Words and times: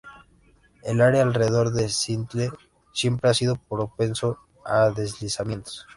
El 0.81 0.99
área 0.99 1.21
alrededor 1.21 1.73
de 1.73 1.83
Thistle 1.85 2.49
siempre 2.91 3.29
ha 3.29 3.35
sido 3.35 3.57
propenso 3.57 4.39
a 4.65 4.89
deslizamientos. 4.89 5.85